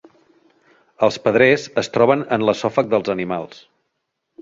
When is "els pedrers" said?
1.09-1.67